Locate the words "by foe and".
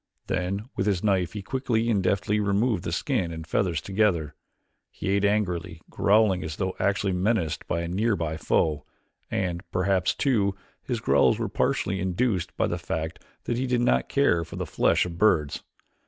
8.15-9.61